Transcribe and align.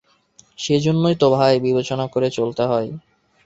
সেইজন্যই 0.59 1.15
তো 1.15 1.27
ভাই, 1.35 1.53
বিবেচনা 1.59 2.05
করে 2.07 2.27
চলতে 2.31 2.63
হয়। 2.65 2.89